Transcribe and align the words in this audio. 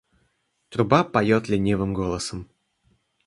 Труба 0.69 1.03
поёт 1.13 1.43
ленивым 1.51 1.93
голосом. 1.99 2.39